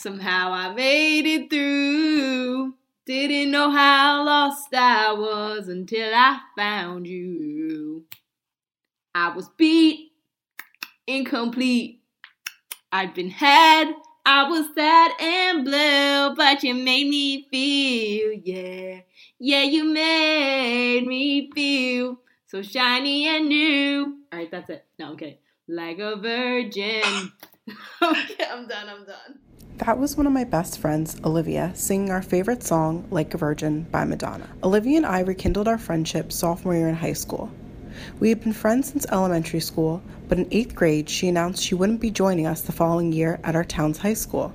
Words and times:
Somehow 0.00 0.52
I 0.52 0.72
made 0.72 1.26
it 1.26 1.50
through. 1.50 2.72
Didn't 3.04 3.50
know 3.50 3.70
how 3.70 4.24
lost 4.24 4.72
I 4.72 5.12
was 5.12 5.68
until 5.68 6.14
I 6.14 6.40
found 6.56 7.06
you. 7.06 8.06
I 9.14 9.36
was 9.36 9.50
beat, 9.58 10.12
incomplete. 11.06 12.00
I'd 12.90 13.12
been 13.12 13.28
had, 13.28 13.92
I 14.24 14.48
was 14.48 14.68
sad 14.74 15.20
and 15.20 15.66
blue, 15.66 16.34
but 16.34 16.62
you 16.62 16.72
made 16.72 17.06
me 17.06 17.46
feel, 17.50 18.40
yeah. 18.42 19.00
Yeah, 19.38 19.64
you 19.64 19.84
made 19.84 21.06
me 21.06 21.50
feel 21.54 22.20
so 22.46 22.62
shiny 22.62 23.28
and 23.28 23.50
new. 23.50 24.16
Alright, 24.32 24.50
that's 24.50 24.70
it. 24.70 24.86
No, 24.98 25.12
okay. 25.12 25.40
Like 25.68 25.98
a 25.98 26.16
virgin. 26.16 27.02
okay, 28.02 28.44
I'm 28.50 28.66
done, 28.66 28.88
I'm 28.88 29.04
done. 29.04 29.49
That 29.86 29.98
was 29.98 30.14
one 30.14 30.26
of 30.26 30.34
my 30.34 30.44
best 30.44 30.78
friends, 30.78 31.16
Olivia, 31.24 31.72
singing 31.74 32.10
our 32.10 32.20
favorite 32.20 32.62
song, 32.62 33.06
Like 33.10 33.32
a 33.32 33.38
Virgin 33.38 33.84
by 33.90 34.04
Madonna. 34.04 34.46
Olivia 34.62 34.98
and 34.98 35.06
I 35.06 35.20
rekindled 35.20 35.66
our 35.68 35.78
friendship 35.78 36.32
sophomore 36.32 36.74
year 36.74 36.90
in 36.90 36.94
high 36.94 37.14
school. 37.14 37.50
We 38.18 38.28
had 38.28 38.42
been 38.42 38.52
friends 38.52 38.90
since 38.90 39.06
elementary 39.10 39.60
school, 39.60 40.02
but 40.28 40.36
in 40.38 40.46
eighth 40.50 40.74
grade, 40.74 41.08
she 41.08 41.28
announced 41.28 41.64
she 41.64 41.74
wouldn't 41.74 42.02
be 42.02 42.10
joining 42.10 42.46
us 42.46 42.60
the 42.60 42.72
following 42.72 43.10
year 43.10 43.40
at 43.42 43.56
our 43.56 43.64
town's 43.64 43.96
high 43.96 44.12
school. 44.12 44.52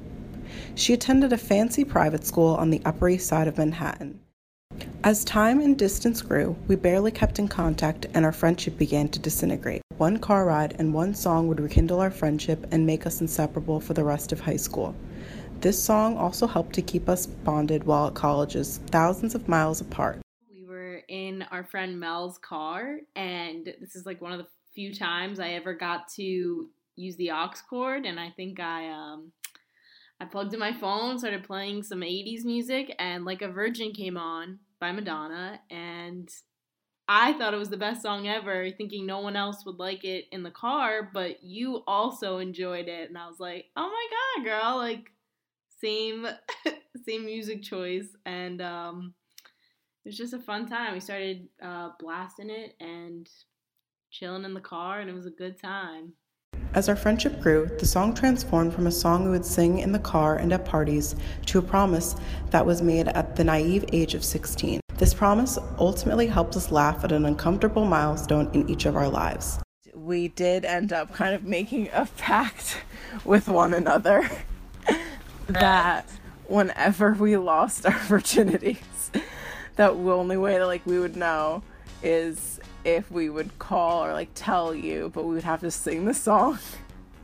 She 0.75 0.93
attended 0.93 1.33
a 1.33 1.39
fancy 1.39 1.83
private 1.83 2.23
school 2.23 2.53
on 2.53 2.69
the 2.69 2.83
Upper 2.85 3.09
East 3.09 3.27
Side 3.27 3.47
of 3.47 3.57
Manhattan. 3.57 4.19
As 5.03 5.25
time 5.25 5.59
and 5.59 5.75
distance 5.75 6.21
grew, 6.21 6.55
we 6.67 6.75
barely 6.75 7.09
kept 7.09 7.39
in 7.39 7.47
contact 7.47 8.05
and 8.13 8.25
our 8.25 8.31
friendship 8.31 8.77
began 8.77 9.07
to 9.07 9.17
disintegrate. 9.17 9.81
One 9.97 10.17
car 10.19 10.43
ride 10.45 10.75
and 10.77 10.93
one 10.93 11.13
song 11.13 11.47
would 11.47 11.61
rekindle 11.61 12.01
our 12.01 12.11
friendship 12.11 12.67
and 12.71 12.85
make 12.85 13.05
us 13.05 13.21
inseparable 13.21 13.79
for 13.79 13.93
the 13.93 14.03
rest 14.03 14.33
of 14.33 14.41
high 14.41 14.57
school. 14.57 14.93
This 15.61 15.81
song 15.81 16.17
also 16.17 16.47
helped 16.47 16.75
to 16.75 16.81
keep 16.81 17.07
us 17.07 17.25
bonded 17.25 17.85
while 17.85 18.07
at 18.07 18.13
colleges, 18.13 18.81
thousands 18.87 19.35
of 19.35 19.47
miles 19.47 19.79
apart. 19.79 20.19
We 20.51 20.65
were 20.65 20.97
in 21.07 21.43
our 21.43 21.63
friend 21.63 21.97
Mel's 21.97 22.37
car, 22.39 22.97
and 23.15 23.73
this 23.79 23.95
is 23.95 24.05
like 24.05 24.21
one 24.21 24.33
of 24.33 24.39
the 24.39 24.47
few 24.73 24.93
times 24.93 25.39
I 25.39 25.51
ever 25.51 25.73
got 25.73 26.09
to 26.15 26.69
use 26.97 27.15
the 27.15 27.31
aux 27.31 27.53
cord, 27.69 28.05
and 28.05 28.19
I 28.19 28.31
think 28.31 28.59
I 28.59 28.89
um 28.89 29.31
I 30.19 30.25
plugged 30.25 30.53
in 30.53 30.59
my 30.59 30.73
phone, 30.73 31.19
started 31.19 31.45
playing 31.45 31.83
some 31.83 32.01
80s 32.01 32.43
music, 32.43 32.93
and 32.99 33.23
Like 33.23 33.41
a 33.41 33.47
Virgin 33.47 33.93
came 33.93 34.17
on 34.17 34.59
by 34.77 34.91
Madonna, 34.91 35.61
and 35.69 36.29
I 37.07 37.33
thought 37.33 37.53
it 37.53 37.57
was 37.57 37.69
the 37.69 37.77
best 37.77 38.01
song 38.01 38.27
ever, 38.27 38.71
thinking 38.71 39.05
no 39.05 39.19
one 39.19 39.35
else 39.35 39.63
would 39.65 39.77
like 39.77 40.03
it 40.03 40.25
in 40.31 40.41
the 40.41 40.51
car, 40.51 41.09
but 41.13 41.43
you 41.43 41.83
also 41.85 42.39
enjoyed 42.39 42.87
it, 42.87 43.09
and 43.09 43.17
I 43.17 43.27
was 43.27 43.39
like, 43.39 43.65
oh 43.77 43.87
my 43.87 44.43
god, 44.43 44.45
girl, 44.45 44.77
like 44.77 45.11
same 45.79 46.27
same 47.05 47.25
music 47.25 47.61
choice, 47.61 48.07
and 48.25 48.61
um, 48.61 49.13
it 50.03 50.09
was 50.09 50.17
just 50.17 50.33
a 50.33 50.39
fun 50.39 50.67
time. 50.67 50.93
We 50.93 50.99
started 50.99 51.47
uh, 51.61 51.89
blasting 51.99 52.49
it 52.49 52.75
and 52.79 53.29
chilling 54.09 54.43
in 54.43 54.55
the 54.55 54.61
car, 54.61 54.99
and 54.99 55.09
it 55.09 55.13
was 55.13 55.27
a 55.27 55.31
good 55.31 55.61
time. 55.61 56.13
As 56.73 56.89
our 56.89 56.95
friendship 56.95 57.39
grew, 57.39 57.69
the 57.79 57.85
song 57.85 58.13
transformed 58.15 58.73
from 58.73 58.87
a 58.87 58.91
song 58.91 59.25
we 59.25 59.29
would 59.29 59.45
sing 59.45 59.79
in 59.79 59.91
the 59.91 59.99
car 59.99 60.37
and 60.37 60.51
at 60.51 60.65
parties 60.65 61.15
to 61.45 61.59
a 61.59 61.61
promise 61.61 62.15
that 62.49 62.65
was 62.65 62.81
made 62.81 63.07
at 63.09 63.35
the 63.35 63.43
naive 63.43 63.85
age 63.93 64.13
of 64.15 64.25
16. 64.25 64.81
This 64.97 65.13
promise 65.13 65.59
ultimately 65.77 66.27
helps 66.27 66.55
us 66.55 66.71
laugh 66.71 67.03
at 67.03 67.11
an 67.11 67.25
uncomfortable 67.25 67.83
milestone 67.83 68.49
in 68.53 68.69
each 68.69 68.85
of 68.85 68.95
our 68.95 69.09
lives. 69.09 69.59
We 69.93 70.29
did 70.29 70.63
end 70.63 70.93
up 70.93 71.13
kind 71.13 71.35
of 71.35 71.43
making 71.43 71.89
a 71.91 72.07
pact 72.17 72.81
with 73.25 73.49
one 73.49 73.73
another 73.73 74.29
that 75.47 76.09
whenever 76.47 77.11
we 77.13 77.35
lost 77.35 77.85
our 77.85 77.91
virginities, 78.07 79.11
that 79.75 79.91
the 79.91 80.13
only 80.13 80.37
way 80.37 80.57
that 80.57 80.65
like 80.65 80.85
we 80.85 80.97
would 80.97 81.17
know 81.17 81.61
is 82.01 82.61
if 82.85 83.11
we 83.11 83.29
would 83.29 83.59
call 83.59 84.05
or 84.05 84.13
like 84.13 84.29
tell 84.33 84.73
you, 84.73 85.11
but 85.13 85.25
we 85.25 85.33
would 85.33 85.43
have 85.43 85.59
to 85.59 85.71
sing 85.71 86.05
the 86.05 86.13
song. 86.13 86.57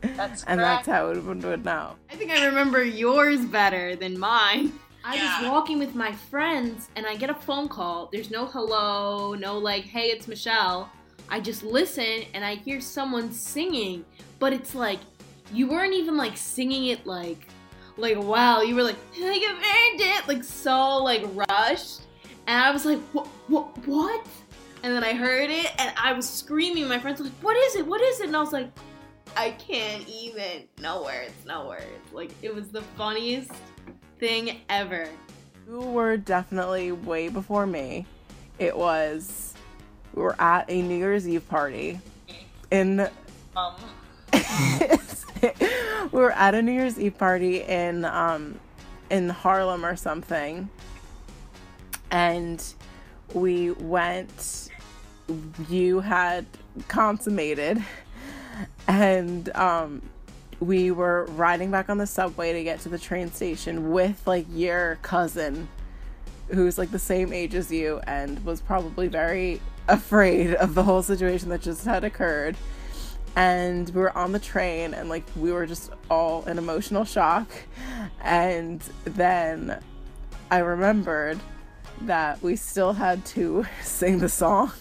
That's 0.01 0.43
and 0.47 0.59
that's 0.59 0.87
how 0.87 1.09
we 1.09 1.19
would, 1.19 1.41
would 1.43 1.63
know. 1.63 1.95
I 2.09 2.15
think 2.15 2.31
I 2.31 2.45
remember 2.47 2.83
yours 2.83 3.45
better 3.45 3.95
than 3.95 4.19
mine. 4.19 4.73
I 5.03 5.15
Yeah. 5.15 5.41
was 5.41 5.49
walking 5.49 5.79
with 5.79 5.95
my 5.95 6.11
friends 6.11 6.89
and 6.95 7.05
I 7.05 7.15
get 7.15 7.29
a 7.29 7.33
phone 7.33 7.67
call. 7.67 8.09
There's 8.11 8.29
no 8.29 8.45
hello, 8.45 9.33
no 9.33 9.57
like, 9.57 9.83
hey, 9.85 10.07
it's 10.07 10.27
Michelle. 10.27 10.89
I 11.29 11.39
just 11.39 11.63
listen 11.63 12.23
and 12.33 12.43
I 12.45 12.55
hear 12.55 12.79
someone 12.81 13.31
singing, 13.31 14.05
but 14.39 14.53
it's 14.53 14.75
like 14.75 14.99
you 15.53 15.67
weren't 15.67 15.93
even 15.93 16.17
like 16.17 16.37
singing 16.37 16.87
it 16.87 17.05
like 17.05 17.47
like 17.97 18.17
wow, 18.17 18.61
you 18.61 18.75
were 18.75 18.83
like 18.83 18.97
like 19.19 19.41
a 19.41 19.59
bandit, 19.59 20.27
like 20.27 20.43
so 20.43 20.97
like 20.97 21.23
rushed. 21.49 22.01
And 22.47 22.61
I 22.63 22.71
was 22.71 22.85
like, 22.85 22.99
what 23.13 23.27
what 23.47 23.87
what? 23.87 24.25
And 24.83 24.93
then 24.93 25.03
I 25.03 25.13
heard 25.13 25.49
it 25.51 25.71
and 25.79 25.93
I 25.97 26.13
was 26.13 26.27
screaming. 26.29 26.87
My 26.87 26.99
friends 26.99 27.19
were 27.19 27.25
like, 27.25 27.33
what 27.41 27.55
is 27.55 27.75
it? 27.75 27.85
What 27.85 28.01
is 28.01 28.19
it? 28.19 28.27
And 28.27 28.35
I 28.35 28.39
was 28.39 28.51
like, 28.53 28.69
I 29.37 29.51
can't 29.51 30.07
even. 30.07 30.67
No 30.79 31.03
words, 31.03 31.33
no 31.45 31.67
words. 31.67 31.85
Like 32.11 32.31
it 32.41 32.53
was 32.53 32.69
the 32.69 32.81
funniest 32.97 33.51
thing 34.21 34.55
ever. 34.69 35.09
You 35.67 35.79
were 35.79 36.15
definitely 36.15 36.91
way 36.91 37.27
before 37.27 37.65
me. 37.65 38.05
It 38.59 38.77
was 38.77 39.55
we 40.13 40.21
were 40.21 40.39
at 40.39 40.69
a 40.69 40.81
New 40.81 40.95
Year's 40.95 41.27
Eve 41.27 41.47
party 41.49 41.99
in 42.69 43.09
Um, 43.55 43.73
we 46.11 46.19
were 46.19 46.31
at 46.33 46.53
a 46.53 46.61
New 46.61 46.71
Year's 46.71 46.99
Eve 46.99 47.17
party 47.17 47.63
in 47.63 48.05
um 48.05 48.59
in 49.09 49.27
Harlem 49.27 49.83
or 49.83 49.95
something. 49.95 50.69
And 52.11 52.63
we 53.33 53.71
went 53.71 54.69
you 55.67 56.01
had 56.01 56.45
consummated 56.87 57.83
and 58.87 59.49
um 59.55 60.03
we 60.61 60.91
were 60.91 61.25
riding 61.31 61.71
back 61.71 61.89
on 61.89 61.97
the 61.97 62.05
subway 62.05 62.53
to 62.53 62.63
get 62.63 62.79
to 62.81 62.89
the 62.89 62.99
train 62.99 63.31
station 63.31 63.91
with 63.91 64.21
like 64.27 64.45
your 64.51 64.99
cousin 65.01 65.67
who's 66.49 66.77
like 66.77 66.91
the 66.91 66.99
same 66.99 67.33
age 67.33 67.55
as 67.55 67.71
you 67.71 67.99
and 68.05 68.43
was 68.45 68.61
probably 68.61 69.07
very 69.07 69.59
afraid 69.87 70.53
of 70.55 70.75
the 70.75 70.83
whole 70.83 71.01
situation 71.01 71.49
that 71.49 71.61
just 71.61 71.83
had 71.83 72.03
occurred. 72.03 72.55
And 73.35 73.89
we 73.89 74.01
were 74.01 74.15
on 74.15 74.33
the 74.33 74.39
train 74.39 74.93
and 74.93 75.09
like 75.09 75.23
we 75.35 75.51
were 75.51 75.65
just 75.65 75.91
all 76.11 76.45
in 76.45 76.59
emotional 76.59 77.05
shock. 77.05 77.49
And 78.21 78.81
then 79.03 79.81
i 80.51 80.59
remembered 80.59 81.39
that 82.01 82.41
we 82.43 82.55
still 82.55 82.93
had 82.93 83.25
to 83.25 83.65
sing 83.81 84.19
the 84.19 84.29
song. 84.29 84.71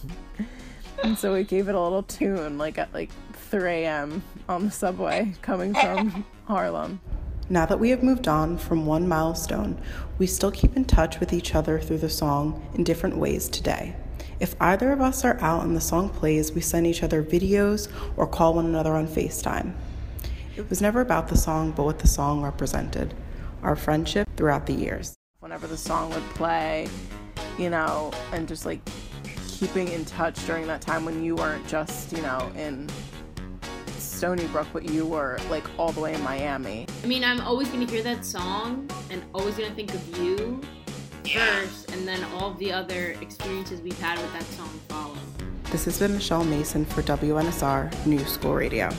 And 1.02 1.16
so 1.16 1.32
we 1.32 1.44
gave 1.44 1.68
it 1.68 1.74
a 1.74 1.80
little 1.80 2.02
tune 2.02 2.58
like 2.58 2.76
at 2.76 2.92
like 2.92 3.10
3 3.50 3.70
a.m 3.70 4.22
on 4.48 4.64
the 4.64 4.70
subway 4.70 5.32
coming 5.42 5.74
from 5.74 6.24
harlem 6.46 7.00
now 7.48 7.66
that 7.66 7.80
we 7.80 7.90
have 7.90 8.02
moved 8.02 8.28
on 8.28 8.56
from 8.56 8.86
one 8.86 9.06
milestone 9.06 9.80
we 10.18 10.26
still 10.26 10.50
keep 10.50 10.76
in 10.76 10.84
touch 10.84 11.20
with 11.20 11.32
each 11.32 11.54
other 11.54 11.80
through 11.80 11.98
the 11.98 12.10
song 12.10 12.66
in 12.74 12.84
different 12.84 13.16
ways 13.16 13.48
today 13.48 13.94
if 14.40 14.56
either 14.58 14.90
of 14.90 15.02
us 15.02 15.22
are 15.26 15.38
out 15.42 15.64
and 15.64 15.76
the 15.76 15.82
song 15.82 16.08
plays, 16.08 16.50
we 16.52 16.62
send 16.62 16.86
each 16.86 17.02
other 17.02 17.22
videos 17.22 17.88
or 18.16 18.26
call 18.26 18.54
one 18.54 18.64
another 18.64 18.94
on 18.94 19.06
FaceTime. 19.06 19.74
It 20.56 20.68
was 20.70 20.80
never 20.80 21.02
about 21.02 21.28
the 21.28 21.36
song, 21.36 21.72
but 21.72 21.84
what 21.84 21.98
the 21.98 22.08
song 22.08 22.42
represented 22.42 23.12
our 23.62 23.76
friendship 23.76 24.26
throughout 24.38 24.64
the 24.64 24.72
years. 24.72 25.14
Whenever 25.40 25.66
the 25.66 25.76
song 25.76 26.08
would 26.14 26.24
play, 26.30 26.88
you 27.58 27.68
know, 27.68 28.12
and 28.32 28.48
just 28.48 28.64
like 28.64 28.80
keeping 29.46 29.88
in 29.88 30.06
touch 30.06 30.42
during 30.46 30.66
that 30.66 30.80
time 30.80 31.04
when 31.04 31.22
you 31.22 31.36
weren't 31.36 31.66
just, 31.66 32.10
you 32.10 32.22
know, 32.22 32.50
in 32.56 32.88
Stony 34.00 34.46
Brook, 34.46 34.66
but 34.72 34.88
you 34.88 35.06
were 35.06 35.38
like 35.50 35.64
all 35.78 35.92
the 35.92 36.00
way 36.00 36.14
in 36.14 36.22
Miami. 36.22 36.86
I 37.02 37.06
mean, 37.06 37.24
I'm 37.24 37.40
always 37.40 37.68
gonna 37.68 37.86
hear 37.86 38.02
that 38.02 38.24
song 38.24 38.88
and 39.10 39.22
always 39.34 39.56
gonna 39.56 39.74
think 39.74 39.94
of 39.94 40.18
you 40.18 40.60
first, 41.32 41.90
and 41.92 42.06
then 42.06 42.22
all 42.34 42.54
the 42.54 42.72
other 42.72 43.16
experiences 43.20 43.80
we've 43.80 44.00
had 44.00 44.18
with 44.18 44.32
that 44.32 44.44
song 44.44 44.68
follow. 44.88 45.16
This 45.70 45.84
has 45.84 45.98
been 45.98 46.14
Michelle 46.14 46.44
Mason 46.44 46.84
for 46.84 47.02
WNSR 47.02 48.06
New 48.06 48.24
School 48.24 48.54
Radio. 48.54 48.90